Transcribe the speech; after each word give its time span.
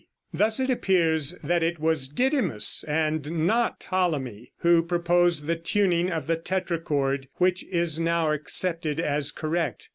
Thus 0.33 0.59
it 0.59 0.71
appears 0.71 1.33
that 1.43 1.61
it 1.61 1.77
was 1.79 2.07
Didymus, 2.07 2.83
and 2.87 3.45
not 3.45 3.79
Ptolemy, 3.79 4.51
who 4.61 4.81
proposed 4.81 5.45
the 5.45 5.55
tuning 5.55 6.11
of 6.11 6.25
the 6.25 6.37
tetrachord 6.37 7.27
which 7.35 7.63
is 7.65 7.99
now 7.99 8.31
accepted 8.31 8.99
as 8.99 9.31
correct. 9.31 9.89